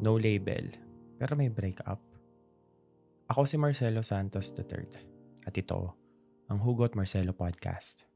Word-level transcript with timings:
no 0.00 0.16
label, 0.16 0.72
pero 1.20 1.36
may 1.36 1.52
breakup. 1.52 2.00
Ako 3.28 3.44
si 3.44 3.60
Marcelo 3.60 4.00
Santos 4.00 4.48
III 4.56 4.96
at 5.44 5.52
ito 5.52 5.92
ang 6.48 6.58
Hugot 6.58 6.96
Marcelo 6.96 7.36
Podcast. 7.36 8.08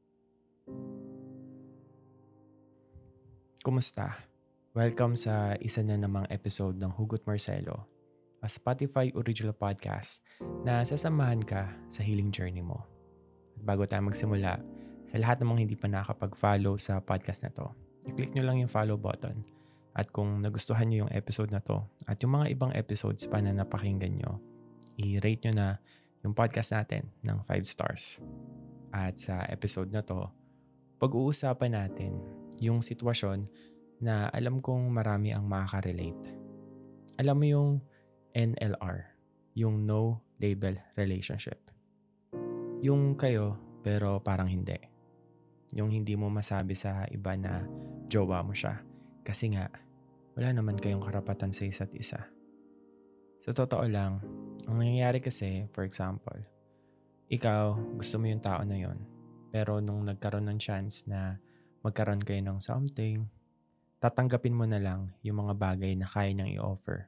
Kumusta? 3.60 4.16
Welcome 4.72 5.14
sa 5.14 5.60
isa 5.60 5.84
na 5.84 6.00
namang 6.00 6.24
episode 6.32 6.80
ng 6.80 6.88
Hugot 6.96 7.22
Marcelo, 7.28 7.84
a 8.40 8.48
Spotify 8.48 9.12
original 9.12 9.54
podcast 9.54 10.24
na 10.64 10.82
sasamahan 10.82 11.44
ka 11.44 11.68
sa 11.86 12.00
healing 12.00 12.32
journey 12.32 12.64
mo. 12.64 12.80
At 13.60 13.62
bago 13.62 13.84
tayo 13.84 14.08
magsimula, 14.08 14.56
sa 15.04 15.16
lahat 15.20 15.44
ng 15.44 15.52
mga 15.52 15.60
hindi 15.68 15.76
pa 15.76 15.92
nakapag-follow 15.92 16.80
sa 16.80 16.98
podcast 17.04 17.44
na 17.44 17.52
to, 17.52 17.68
i-click 18.08 18.32
nyo 18.32 18.42
lang 18.48 18.64
yung 18.64 18.72
follow 18.72 18.96
button. 18.96 19.63
At 19.94 20.10
kung 20.10 20.42
nagustuhan 20.42 20.90
nyo 20.90 21.06
yung 21.06 21.14
episode 21.14 21.54
na 21.54 21.62
to 21.62 21.86
at 22.10 22.18
yung 22.18 22.34
mga 22.34 22.50
ibang 22.50 22.72
episodes 22.74 23.30
pa 23.30 23.38
na 23.38 23.54
napakinggan 23.54 24.18
nyo, 24.18 24.42
i-rate 24.98 25.46
nyo 25.46 25.52
na 25.54 25.68
yung 26.26 26.34
podcast 26.34 26.74
natin 26.74 27.14
ng 27.22 27.38
5 27.46 27.62
stars. 27.62 28.18
At 28.90 29.22
sa 29.22 29.46
episode 29.46 29.94
na 29.94 30.02
to, 30.02 30.26
pag-uusapan 30.98 31.78
natin 31.78 32.18
yung 32.58 32.82
sitwasyon 32.82 33.46
na 34.02 34.26
alam 34.34 34.58
kong 34.58 34.90
marami 34.90 35.30
ang 35.30 35.46
makaka-relate. 35.46 36.42
Alam 37.22 37.36
mo 37.38 37.46
yung 37.46 37.70
NLR, 38.34 39.14
yung 39.54 39.86
No 39.86 40.26
Label 40.42 40.74
Relationship. 40.98 41.70
Yung 42.82 43.14
kayo 43.14 43.78
pero 43.86 44.18
parang 44.18 44.50
hindi. 44.50 44.74
Yung 45.70 45.94
hindi 45.94 46.18
mo 46.18 46.26
masabi 46.34 46.74
sa 46.74 47.06
iba 47.14 47.38
na 47.38 47.62
jowa 48.10 48.42
mo 48.42 48.50
siya 48.50 48.93
kasi 49.24 49.56
nga 49.56 49.72
wala 50.36 50.52
naman 50.52 50.76
kayong 50.76 51.02
karapatan 51.02 51.50
sa 51.50 51.64
isa't 51.64 51.90
isa. 51.96 52.20
Sa 53.40 53.50
totoo 53.50 53.86
lang, 53.88 54.20
ang 54.68 54.76
nangyayari 54.78 55.18
kasi, 55.18 55.66
for 55.72 55.82
example, 55.82 56.38
ikaw 57.32 57.74
gusto 57.96 58.20
mo 58.20 58.28
yung 58.28 58.44
tao 58.44 58.60
na 58.62 58.76
yon 58.76 58.98
pero 59.54 59.78
nung 59.78 60.02
nagkaroon 60.04 60.50
ng 60.50 60.58
chance 60.58 61.06
na 61.06 61.38
magkaroon 61.86 62.20
kayo 62.20 62.42
ng 62.42 62.58
something, 62.58 63.24
tatanggapin 64.02 64.52
mo 64.52 64.66
na 64.66 64.82
lang 64.82 65.14
yung 65.22 65.46
mga 65.46 65.54
bagay 65.54 65.94
na 65.94 66.10
kaya 66.10 66.34
niyang 66.34 66.58
i-offer. 66.58 67.06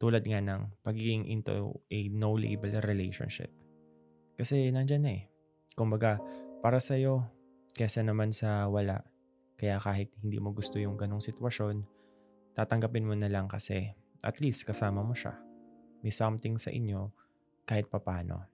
Tulad 0.00 0.24
nga 0.24 0.40
ng 0.40 0.80
pagiging 0.80 1.28
into 1.28 1.76
a 1.92 1.98
no-label 2.08 2.80
relationship. 2.82 3.52
Kasi 4.34 4.72
nandyan 4.72 5.04
na 5.04 5.12
eh. 5.20 5.22
Kumbaga, 5.76 6.18
para 6.64 6.80
sa'yo, 6.80 7.28
kesa 7.76 8.02
naman 8.02 8.32
sa 8.32 8.66
wala. 8.66 9.04
Kaya 9.64 9.80
kahit 9.80 10.12
hindi 10.20 10.36
mo 10.36 10.52
gusto 10.52 10.76
yung 10.76 11.00
ganong 11.00 11.24
sitwasyon, 11.24 11.88
tatanggapin 12.52 13.08
mo 13.08 13.16
na 13.16 13.32
lang 13.32 13.48
kasi 13.48 13.96
at 14.20 14.36
least 14.44 14.68
kasama 14.68 15.00
mo 15.00 15.16
siya. 15.16 15.40
May 16.04 16.12
something 16.12 16.60
sa 16.60 16.68
inyo 16.68 17.08
kahit 17.64 17.88
papano. 17.88 18.44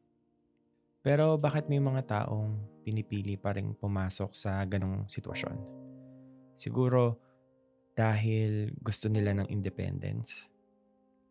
Pero 1.02 1.34
bakit 1.34 1.66
may 1.66 1.82
mga 1.82 2.06
taong 2.06 2.62
pinipili 2.86 3.34
pa 3.34 3.58
rin 3.58 3.74
pumasok 3.74 4.30
sa 4.30 4.62
ganong 4.70 5.10
sitwasyon? 5.10 5.58
Siguro 6.54 7.18
dahil 7.98 8.70
gusto 8.78 9.10
nila 9.10 9.34
ng 9.34 9.50
independence. 9.50 10.46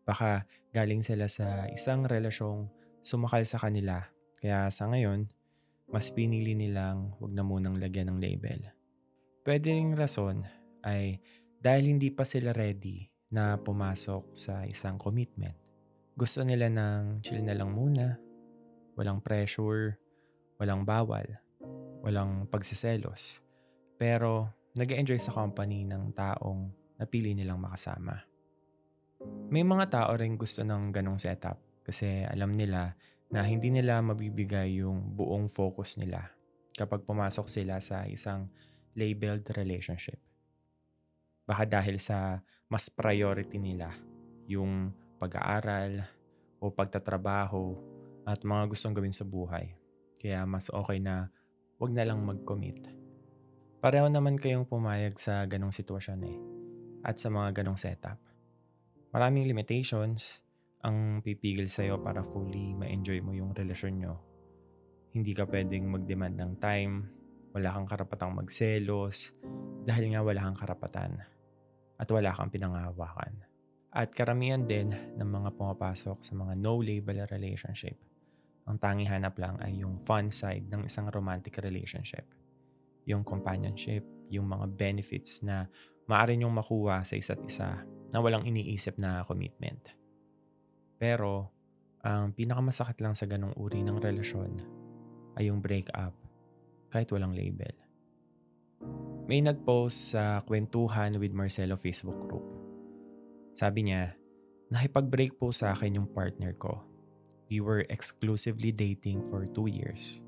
Baka 0.04 0.44
galing 0.76 1.00
sila 1.00 1.24
sa 1.24 1.72
isang 1.72 2.04
relasyong 2.04 2.68
sumakal 3.00 3.48
sa 3.48 3.56
kanila. 3.56 4.04
Kaya 4.44 4.68
sa 4.68 4.92
ngayon, 4.92 5.24
mas 5.88 6.12
pinili 6.12 6.52
nilang 6.52 7.16
wag 7.16 7.32
na 7.32 7.40
munang 7.40 7.80
lagyan 7.80 8.12
ng 8.12 8.20
label. 8.20 8.76
Pwede 9.40 9.72
ring 9.72 9.96
rason 9.96 10.44
ay 10.84 11.16
dahil 11.60 11.96
hindi 11.96 12.12
pa 12.12 12.28
sila 12.28 12.52
ready 12.52 13.08
na 13.32 13.56
pumasok 13.56 14.36
sa 14.36 14.68
isang 14.68 15.00
commitment. 15.00 15.56
Gusto 16.12 16.44
nila 16.44 16.68
ng 16.68 17.24
chill 17.24 17.40
na 17.40 17.56
lang 17.56 17.72
muna, 17.72 18.20
walang 19.00 19.24
pressure, 19.24 19.96
walang 20.60 20.84
bawal, 20.84 21.24
walang 22.04 22.44
pagsiselos. 22.52 23.40
Pero 23.96 24.52
nag 24.76 24.92
enjoy 24.92 25.16
sa 25.16 25.32
company 25.32 25.88
ng 25.88 26.12
taong 26.12 26.68
napili 27.00 27.32
nilang 27.32 27.64
makasama. 27.64 28.20
May 29.48 29.64
mga 29.64 29.88
tao 29.88 30.12
rin 30.20 30.36
gusto 30.36 30.60
ng 30.60 30.92
ganong 30.92 31.16
setup 31.16 31.56
kasi 31.80 32.28
alam 32.28 32.52
nila 32.52 32.92
na 33.32 33.40
hindi 33.40 33.72
nila 33.72 34.04
mabibigay 34.04 34.84
yung 34.84 35.16
buong 35.16 35.48
focus 35.48 35.96
nila 35.96 36.28
kapag 36.76 37.08
pumasok 37.08 37.48
sila 37.48 37.80
sa 37.80 38.04
isang 38.04 38.52
labeled 38.94 39.46
relationship. 39.54 40.18
Baka 41.46 41.66
dahil 41.66 41.98
sa 41.98 42.38
mas 42.70 42.86
priority 42.86 43.58
nila 43.58 43.90
yung 44.46 44.94
pag-aaral 45.18 46.06
o 46.62 46.70
pagtatrabaho 46.70 47.74
at 48.24 48.46
mga 48.46 48.70
gustong 48.70 48.94
gawin 48.94 49.14
sa 49.14 49.26
buhay. 49.26 49.74
Kaya 50.20 50.46
mas 50.46 50.70
okay 50.70 51.02
na 51.02 51.32
wag 51.80 51.90
na 51.90 52.06
lang 52.06 52.22
mag-commit. 52.22 52.86
Pareho 53.80 54.06
naman 54.12 54.36
kayong 54.36 54.68
pumayag 54.68 55.16
sa 55.16 55.42
ganong 55.48 55.72
sitwasyon 55.72 56.20
eh. 56.28 56.38
At 57.00 57.16
sa 57.16 57.32
mga 57.32 57.64
ganong 57.64 57.80
setup. 57.80 58.20
Maraming 59.10 59.48
limitations 59.48 60.44
ang 60.84 61.24
pipigil 61.24 61.66
sa'yo 61.66 62.00
para 62.00 62.20
fully 62.20 62.76
ma-enjoy 62.76 63.24
mo 63.24 63.32
yung 63.32 63.56
relasyon 63.56 63.94
nyo. 63.96 64.14
Hindi 65.10 65.32
ka 65.34 65.48
pwedeng 65.48 65.90
mag-demand 65.90 66.36
ng 66.38 66.52
time, 66.60 66.94
wala 67.50 67.68
kang 67.74 67.88
karapatang 67.88 68.32
magselos, 68.34 69.34
dahil 69.86 70.14
nga 70.14 70.20
wala 70.22 70.40
kang 70.46 70.58
karapatan. 70.58 71.12
At 72.00 72.08
wala 72.08 72.32
kang 72.32 72.48
pinangahawakan. 72.48 73.44
At 73.90 74.14
karamihan 74.14 74.64
din 74.64 74.94
ng 74.94 75.28
mga 75.28 75.58
pumapasok 75.58 76.22
sa 76.22 76.32
mga 76.32 76.56
no-label 76.56 77.26
relationship 77.28 77.98
ang 78.70 78.78
tangi 78.78 79.02
hanap 79.10 79.34
lang 79.42 79.58
ay 79.66 79.82
yung 79.82 79.98
fun 79.98 80.30
side 80.30 80.70
ng 80.70 80.86
isang 80.86 81.10
romantic 81.10 81.58
relationship. 81.58 82.22
Yung 83.08 83.26
companionship, 83.26 84.06
yung 84.30 84.46
mga 84.46 84.70
benefits 84.78 85.42
na 85.42 85.66
maaari 86.06 86.38
nyong 86.38 86.54
makuha 86.54 87.02
sa 87.02 87.18
isa't 87.18 87.42
isa 87.42 87.82
na 88.14 88.18
walang 88.22 88.46
iniisip 88.46 88.94
na 89.02 89.26
commitment. 89.26 89.90
Pero, 91.02 91.50
ang 92.06 92.30
pinakamasakit 92.30 93.02
lang 93.02 93.18
sa 93.18 93.26
ganong 93.26 93.58
uri 93.58 93.82
ng 93.82 93.98
relasyon 93.98 94.52
ay 95.34 95.50
yung 95.50 95.58
breakup 95.58 96.14
kahit 96.90 97.08
walang 97.14 97.32
label. 97.32 97.72
May 99.30 99.40
nag-post 99.40 100.18
sa 100.18 100.42
kwentuhan 100.42 101.14
with 101.22 101.30
Marcelo 101.30 101.78
Facebook 101.78 102.18
group. 102.26 102.44
Sabi 103.54 103.86
niya, 103.86 104.18
nakipag-break 104.74 105.38
po 105.38 105.54
sa 105.54 105.72
akin 105.72 106.02
yung 106.02 106.10
partner 106.10 106.50
ko 106.58 106.90
We 107.50 107.58
were 107.58 107.82
exclusively 107.90 108.70
dating 108.70 109.26
for 109.26 109.42
two 109.42 109.66
years. 109.66 110.22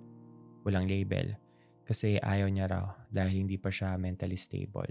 Walang 0.66 0.90
label 0.90 1.38
kasi 1.86 2.18
ayaw 2.18 2.50
niya 2.50 2.66
raw 2.66 2.86
dahil 3.14 3.46
hindi 3.46 3.54
pa 3.62 3.70
siya 3.70 3.94
mentally 3.94 4.34
stable. 4.34 4.90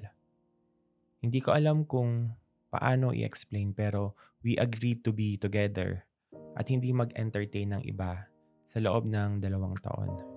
Hindi 1.20 1.44
ko 1.44 1.52
alam 1.52 1.84
kung 1.84 2.32
paano 2.72 3.12
i-explain 3.12 3.76
pero 3.76 4.16
we 4.48 4.56
agreed 4.56 5.04
to 5.04 5.12
be 5.12 5.36
together 5.36 6.08
at 6.56 6.72
hindi 6.72 6.96
mag-entertain 6.96 7.76
ng 7.76 7.84
iba 7.84 8.32
sa 8.64 8.80
loob 8.80 9.12
ng 9.12 9.44
dalawang 9.44 9.76
taon. 9.84 10.31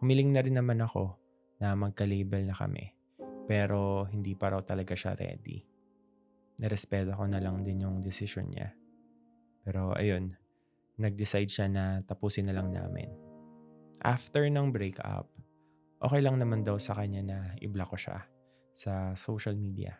Humiling 0.00 0.32
na 0.32 0.40
rin 0.40 0.56
naman 0.56 0.80
ako 0.80 1.16
na 1.60 1.76
magka-label 1.76 2.48
na 2.48 2.56
kami 2.56 3.00
pero 3.50 4.06
hindi 4.06 4.38
pa 4.38 4.54
raw 4.54 4.62
talaga 4.62 4.94
siya 4.94 5.18
ready. 5.18 5.58
Narespeto 6.62 7.18
ko 7.18 7.26
na 7.26 7.42
lang 7.42 7.66
din 7.66 7.82
yung 7.82 7.98
decision 7.98 8.46
niya. 8.46 8.70
Pero 9.66 9.90
ayun, 9.98 10.30
nag-decide 11.02 11.50
siya 11.50 11.66
na 11.66 11.98
tapusin 12.06 12.46
na 12.46 12.54
lang 12.54 12.70
namin. 12.70 13.10
After 14.06 14.46
ng 14.46 14.70
breakup, 14.70 15.26
okay 15.98 16.22
lang 16.22 16.38
naman 16.38 16.62
daw 16.62 16.78
sa 16.78 16.94
kanya 16.94 17.26
na 17.26 17.38
i-block 17.58 17.90
ko 17.90 17.98
siya 17.98 18.22
sa 18.70 19.18
social 19.18 19.58
media. 19.58 19.98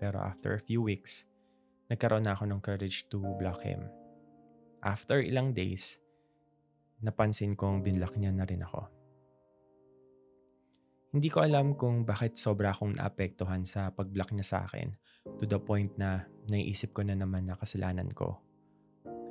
Pero 0.00 0.24
after 0.24 0.56
a 0.56 0.64
few 0.64 0.80
weeks, 0.80 1.28
nagkaroon 1.92 2.24
na 2.24 2.32
ako 2.32 2.48
ng 2.48 2.64
courage 2.64 3.04
to 3.12 3.20
block 3.36 3.60
him. 3.60 3.84
After 4.80 5.20
ilang 5.20 5.52
days, 5.52 6.00
napansin 7.04 7.52
kong 7.52 7.84
binlock 7.84 8.16
niya 8.16 8.32
na 8.32 8.48
rin 8.48 8.64
ako. 8.64 8.97
Hindi 11.08 11.32
ko 11.32 11.40
alam 11.40 11.72
kung 11.72 12.04
bakit 12.04 12.36
sobra 12.36 12.76
akong 12.76 13.00
naapektuhan 13.00 13.64
sa 13.64 13.88
pag-block 13.88 14.36
niya 14.36 14.44
sa 14.44 14.58
akin 14.68 14.92
to 15.40 15.48
the 15.48 15.56
point 15.56 15.88
na 15.96 16.28
naiisip 16.52 16.92
ko 16.92 17.00
na 17.00 17.16
naman 17.16 17.48
na 17.48 17.56
kasalanan 17.56 18.12
ko 18.12 18.36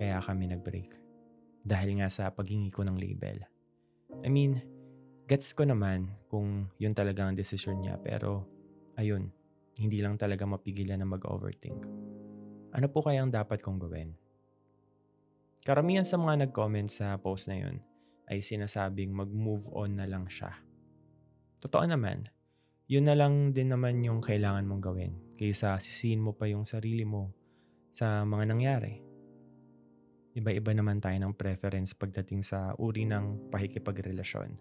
kaya 0.01 0.18
kami 0.18 0.50
nag-break. 0.50 0.89
Dahil 1.62 2.01
nga 2.01 2.09
sa 2.09 2.33
paghingi 2.33 2.74
ko 2.74 2.81
ng 2.81 2.97
label. 2.97 3.45
I 4.25 4.29
mean, 4.33 4.57
gets 5.29 5.53
ko 5.53 5.69
naman 5.69 6.18
kung 6.33 6.65
yun 6.81 6.97
talaga 6.97 7.29
ang 7.29 7.38
desisyon 7.38 7.85
niya 7.85 8.01
pero 8.01 8.50
ayun, 8.97 9.30
hindi 9.77 10.01
lang 10.01 10.18
talaga 10.18 10.50
mapigilan 10.50 10.97
na 10.97 11.06
mag-overthink. 11.06 11.85
Ano 12.73 12.89
po 12.89 13.06
kaya 13.06 13.21
ang 13.21 13.30
dapat 13.30 13.62
kong 13.62 13.77
gawin? 13.77 14.18
Karamihan 15.62 16.09
sa 16.09 16.18
mga 16.18 16.50
nag-comment 16.50 16.89
sa 16.89 17.13
post 17.21 17.45
na 17.53 17.62
yun 17.62 17.85
ay 18.25 18.41
sinasabing 18.41 19.13
mag-move 19.13 19.69
on 19.77 19.94
na 19.94 20.09
lang 20.09 20.25
siya. 20.25 20.67
Totoo 21.68 21.84
naman, 21.84 22.31
yun 22.88 23.12
na 23.12 23.12
lang 23.12 23.52
din 23.52 23.75
naman 23.75 24.00
yung 24.00 24.24
kailangan 24.24 24.64
mong 24.64 24.80
gawin 24.88 25.19
kaysa 25.36 25.75
sisihin 25.84 26.24
mo 26.24 26.31
pa 26.31 26.48
yung 26.48 26.64
sarili 26.64 27.04
mo 27.04 27.36
sa 27.92 28.24
mga 28.24 28.56
nangyari. 28.56 29.04
Iba-iba 30.31 30.72
naman 30.72 31.04
tayo 31.04 31.19
ng 31.19 31.36
preference 31.36 31.92
pagdating 31.92 32.40
sa 32.40 32.72
uri 32.80 33.04
ng 33.04 33.52
pakikipagrelasyon. 33.52 34.56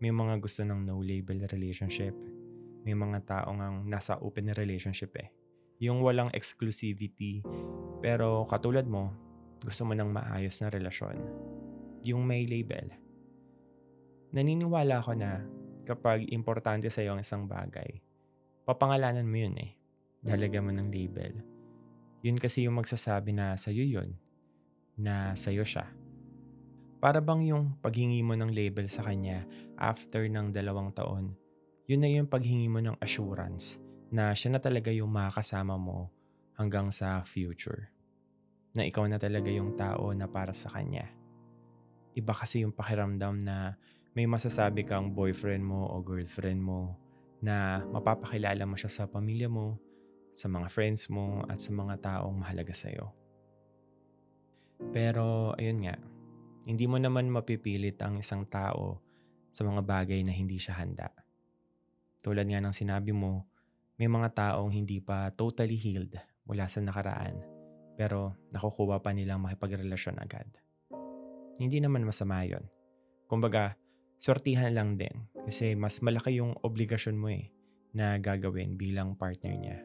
May 0.00 0.16
mga 0.16 0.40
gusto 0.40 0.64
ng 0.64 0.80
no-label 0.80 1.44
relationship. 1.44 2.16
May 2.88 2.96
mga 2.96 3.28
taong 3.28 3.60
ang 3.60 3.76
nasa 3.84 4.16
open 4.24 4.56
relationship 4.56 5.12
eh. 5.20 5.28
Yung 5.84 6.00
walang 6.00 6.32
exclusivity. 6.32 7.44
Pero 8.00 8.48
katulad 8.48 8.88
mo, 8.88 9.12
gusto 9.60 9.84
mo 9.84 9.92
ng 9.92 10.08
maayos 10.08 10.56
na 10.64 10.72
relasyon. 10.72 11.20
Yung 12.08 12.24
may 12.24 12.48
label. 12.48 12.88
Naniniwala 14.32 15.04
ako 15.04 15.12
na 15.20 15.59
kapag 15.90 16.30
importante 16.30 16.86
sa 16.86 17.02
iyo 17.02 17.18
ang 17.18 17.22
isang 17.22 17.50
bagay, 17.50 17.98
papangalanan 18.62 19.26
mo 19.26 19.36
yun 19.42 19.56
eh. 19.58 19.74
Lalagyan 20.22 20.68
mo 20.68 20.70
ng 20.70 20.88
label. 20.92 21.34
Yun 22.22 22.38
kasi 22.38 22.68
yung 22.68 22.78
magsasabi 22.78 23.34
na 23.34 23.58
sa'yo 23.58 23.82
yun, 23.82 24.14
na 24.94 25.34
sa'yo 25.34 25.66
siya. 25.66 25.88
Para 27.00 27.18
bang 27.24 27.48
yung 27.48 27.80
paghingi 27.80 28.20
mo 28.20 28.36
ng 28.36 28.52
label 28.52 28.86
sa 28.86 29.00
kanya 29.02 29.48
after 29.80 30.28
ng 30.28 30.52
dalawang 30.52 30.92
taon, 30.92 31.32
yun 31.88 32.04
na 32.04 32.12
yung 32.12 32.28
paghingi 32.28 32.68
mo 32.68 32.78
ng 32.84 33.00
assurance 33.00 33.80
na 34.12 34.36
siya 34.36 34.54
na 34.54 34.60
talaga 34.60 34.92
yung 34.92 35.08
makakasama 35.08 35.80
mo 35.80 36.12
hanggang 36.60 36.92
sa 36.92 37.24
future. 37.24 37.88
Na 38.76 38.84
ikaw 38.84 39.08
na 39.08 39.16
talaga 39.16 39.48
yung 39.48 39.74
tao 39.74 40.12
na 40.12 40.28
para 40.28 40.52
sa 40.52 40.68
kanya. 40.68 41.08
Iba 42.12 42.36
kasi 42.36 42.62
yung 42.62 42.76
pakiramdam 42.76 43.40
na 43.40 43.80
may 44.14 44.26
masasabi 44.26 44.82
kang 44.82 45.14
boyfriend 45.14 45.62
mo 45.62 45.86
o 45.86 46.02
girlfriend 46.02 46.58
mo 46.58 46.98
na 47.40 47.80
mapapakilala 47.88 48.66
mo 48.66 48.74
siya 48.74 48.90
sa 48.90 49.04
pamilya 49.06 49.46
mo, 49.46 49.78
sa 50.34 50.50
mga 50.50 50.66
friends 50.68 51.08
mo 51.08 51.46
at 51.46 51.62
sa 51.62 51.70
mga 51.70 51.94
taong 52.02 52.36
mahalaga 52.36 52.74
sa'yo. 52.74 53.12
Pero 54.90 55.54
ayun 55.56 55.78
nga, 55.84 55.96
hindi 56.66 56.84
mo 56.90 56.98
naman 56.98 57.30
mapipilit 57.30 57.96
ang 58.02 58.20
isang 58.20 58.44
tao 58.48 59.00
sa 59.54 59.62
mga 59.62 59.84
bagay 59.84 60.20
na 60.26 60.34
hindi 60.34 60.58
siya 60.58 60.80
handa. 60.80 61.12
Tulad 62.20 62.44
nga 62.48 62.60
ng 62.60 62.74
sinabi 62.74 63.14
mo, 63.14 63.48
may 63.96 64.08
mga 64.08 64.32
taong 64.32 64.72
hindi 64.72 65.00
pa 65.00 65.28
totally 65.32 65.76
healed 65.76 66.16
mula 66.48 66.68
sa 66.68 66.80
nakaraan 66.80 67.40
pero 68.00 68.32
nakukuha 68.48 69.04
pa 69.04 69.12
nilang 69.12 69.44
makipagrelasyon 69.44 70.16
agad. 70.24 70.48
Hindi 71.60 71.84
naman 71.84 72.08
masama 72.08 72.40
yon. 72.48 72.64
Kumbaga, 73.28 73.76
sortihan 74.20 74.76
lang 74.76 75.00
din 75.00 75.32
kasi 75.48 75.72
mas 75.72 76.04
malaki 76.04 76.38
yung 76.38 76.52
obligasyon 76.60 77.16
mo 77.16 77.32
eh 77.32 77.48
na 77.96 78.20
gagawin 78.20 78.76
bilang 78.76 79.16
partner 79.16 79.56
niya. 79.56 79.78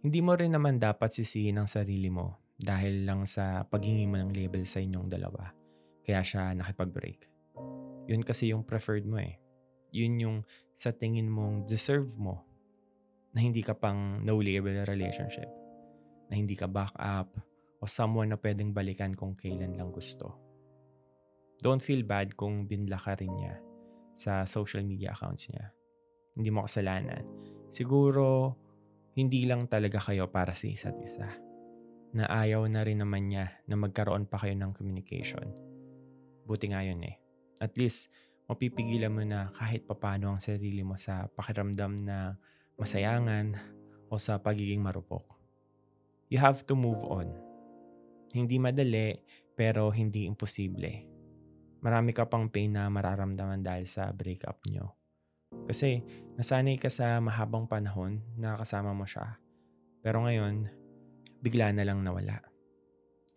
Hindi 0.00 0.24
mo 0.24 0.32
rin 0.32 0.56
naman 0.56 0.80
dapat 0.80 1.12
sisihin 1.12 1.60
ang 1.60 1.68
sarili 1.68 2.08
mo 2.08 2.40
dahil 2.56 3.04
lang 3.04 3.28
sa 3.28 3.68
paghingi 3.68 4.08
mo 4.08 4.16
ng 4.16 4.32
label 4.32 4.64
sa 4.64 4.80
inyong 4.80 5.12
dalawa. 5.12 5.52
Kaya 6.00 6.24
siya 6.24 6.56
nakipag-break. 6.56 7.28
Yun 8.08 8.24
kasi 8.24 8.50
yung 8.50 8.64
preferred 8.64 9.04
mo 9.04 9.20
eh. 9.20 9.36
Yun 9.92 10.16
yung 10.16 10.36
sa 10.72 10.90
tingin 10.90 11.28
mong 11.28 11.68
deserve 11.68 12.16
mo 12.16 12.40
na 13.36 13.44
hindi 13.44 13.60
ka 13.60 13.76
pang 13.76 14.24
no-label 14.24 14.88
relationship. 14.88 15.46
Na 16.32 16.40
hindi 16.40 16.56
ka 16.56 16.64
back 16.64 16.96
up 16.96 17.28
o 17.80 17.86
someone 17.86 18.32
na 18.32 18.40
pwedeng 18.40 18.72
balikan 18.72 19.12
kung 19.12 19.36
kailan 19.36 19.76
lang 19.76 19.92
gusto. 19.92 20.49
Don't 21.60 21.84
feel 21.84 22.04
bad 22.08 22.32
kung 22.36 22.64
binla 22.64 22.96
ka 22.96 23.16
rin 23.20 23.32
niya 23.36 23.60
sa 24.16 24.48
social 24.48 24.84
media 24.84 25.12
accounts 25.12 25.52
niya. 25.52 25.72
Hindi 26.36 26.48
mo 26.48 26.64
kasalanan. 26.64 27.24
Siguro, 27.68 28.56
hindi 29.16 29.44
lang 29.44 29.68
talaga 29.68 30.00
kayo 30.00 30.28
para 30.32 30.56
sa 30.56 30.66
isa't 30.66 30.96
isa 31.04 31.28
na 32.10 32.26
ayaw 32.26 32.66
na 32.66 32.82
rin 32.82 32.98
naman 32.98 33.30
niya 33.30 33.62
na 33.70 33.78
magkaroon 33.78 34.26
pa 34.26 34.40
kayo 34.42 34.58
ng 34.58 34.74
communication. 34.74 35.46
Buti 36.42 36.74
nga 36.74 36.82
yun 36.82 37.06
eh. 37.06 37.22
At 37.62 37.78
least, 37.78 38.10
mapipigilan 38.50 39.14
mo 39.14 39.22
na 39.22 39.52
kahit 39.54 39.86
papano 39.86 40.34
ang 40.34 40.42
sarili 40.42 40.82
mo 40.82 40.98
sa 40.98 41.30
pakiramdam 41.30 41.94
na 42.02 42.34
masayangan 42.74 43.54
o 44.10 44.18
sa 44.18 44.42
pagiging 44.42 44.82
marupok. 44.82 45.22
You 46.32 46.42
have 46.42 46.66
to 46.66 46.74
move 46.74 47.06
on. 47.06 47.30
Hindi 48.34 48.58
madali, 48.58 49.22
pero 49.54 49.90
hindi 49.94 50.26
imposible. 50.26 51.19
Marami 51.80 52.12
ka 52.12 52.28
pang 52.28 52.52
pain 52.52 52.68
na 52.68 52.92
mararamdaman 52.92 53.64
dahil 53.64 53.88
sa 53.88 54.12
breakup 54.12 54.60
nyo. 54.68 54.92
Kasi 55.66 56.04
nasanay 56.36 56.76
ka 56.76 56.92
sa 56.92 57.18
mahabang 57.18 57.64
panahon 57.64 58.20
na 58.36 58.54
kasama 58.54 58.92
mo 58.92 59.08
siya. 59.08 59.40
Pero 60.04 60.24
ngayon, 60.24 60.68
bigla 61.40 61.72
na 61.72 61.84
lang 61.88 62.04
nawala. 62.04 62.44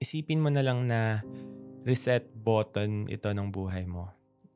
Isipin 0.04 0.44
mo 0.44 0.52
na 0.52 0.60
lang 0.60 0.84
na 0.84 1.24
reset 1.88 2.28
button 2.36 3.08
ito 3.08 3.32
ng 3.32 3.48
buhay 3.52 3.88
mo 3.88 4.12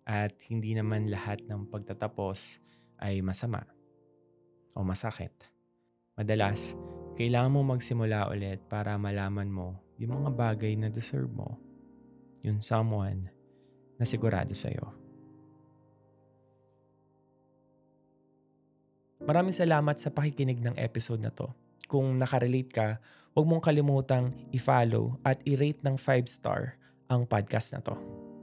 at 0.07 0.36
hindi 0.48 0.75
naman 0.75 1.12
lahat 1.12 1.44
ng 1.48 1.68
pagtatapos 1.68 2.63
ay 3.04 3.19
masama 3.24 3.63
o 4.75 4.84
masakit. 4.84 5.31
Madalas, 6.16 6.75
kailangan 7.19 7.51
mo 7.51 7.63
magsimula 7.68 8.31
ulit 8.31 8.63
para 8.68 8.95
malaman 8.95 9.48
mo 9.48 9.80
yung 10.00 10.24
mga 10.24 10.31
bagay 10.36 10.74
na 10.75 10.88
deserve 10.88 11.31
mo. 11.31 11.60
Yung 12.44 12.63
someone 12.63 13.37
na 13.98 14.06
sigurado 14.06 14.54
sa'yo. 14.54 14.94
Maraming 19.28 19.52
salamat 19.52 20.00
sa 20.00 20.14
pakikinig 20.14 20.64
ng 20.64 20.78
episode 20.80 21.20
na 21.20 21.34
to. 21.34 21.52
Kung 21.92 22.16
nakarelate 22.16 22.72
ka, 22.72 22.88
huwag 23.36 23.46
mong 23.50 23.66
kalimutang 23.66 24.32
i-follow 24.56 25.20
at 25.28 25.42
i-rate 25.44 25.84
ng 25.84 26.00
5 26.00 26.26
star 26.30 26.80
ang 27.12 27.28
podcast 27.28 27.76
na 27.76 27.84
to. 27.84 27.98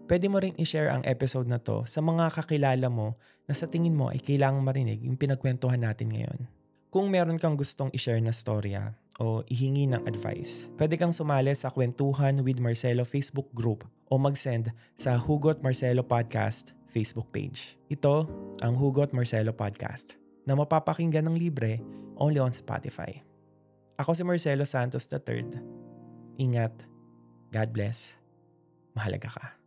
Pwede 0.04 0.28
mo 0.28 0.36
ring 0.36 0.52
i-share 0.60 0.92
ang 0.92 1.00
episode 1.08 1.48
na 1.48 1.56
to 1.56 1.88
sa 1.88 2.04
mga 2.04 2.28
kakilala 2.36 2.92
mo 2.92 3.16
na 3.48 3.56
sa 3.56 3.64
tingin 3.64 3.96
mo 3.96 4.12
ay 4.12 4.20
kailangang 4.20 4.60
marinig 4.60 5.00
yung 5.00 5.16
pinagkwentuhan 5.16 5.80
natin 5.80 6.12
ngayon. 6.12 6.44
Kung 6.92 7.08
meron 7.08 7.40
kang 7.40 7.56
gustong 7.56 7.88
i-share 7.96 8.20
na 8.20 8.36
storya 8.36 8.92
o 9.22 9.46
ihingi 9.46 9.90
ng 9.90 10.02
advice, 10.08 10.70
pwede 10.78 10.98
kang 10.98 11.14
sumali 11.14 11.54
sa 11.54 11.70
Kwentuhan 11.70 12.42
with 12.42 12.58
Marcelo 12.58 13.06
Facebook 13.06 13.50
group 13.54 13.86
o 14.10 14.18
mag-send 14.18 14.74
sa 14.98 15.14
Hugot 15.18 15.62
Marcelo 15.62 16.02
Podcast 16.02 16.74
Facebook 16.90 17.30
page. 17.34 17.74
Ito 17.90 18.26
ang 18.62 18.74
Hugot 18.78 19.10
Marcelo 19.10 19.50
Podcast 19.50 20.14
na 20.46 20.54
mapapakinggan 20.54 21.26
ng 21.26 21.36
libre 21.38 21.82
only 22.18 22.38
on 22.38 22.54
Spotify. 22.54 23.22
Ako 23.98 24.14
si 24.14 24.22
Marcelo 24.26 24.66
Santos 24.66 25.06
III. 25.10 25.58
Ingat. 26.38 26.74
God 27.54 27.70
bless. 27.70 28.18
Mahalaga 28.94 29.30
ka. 29.30 29.63